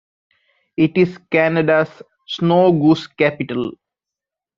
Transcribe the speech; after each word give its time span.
It 0.77 0.97
is 0.97 1.19
Canada's 1.29 2.01
Snow 2.27 2.71
Goose 2.71 3.05
Capital. 3.05 3.71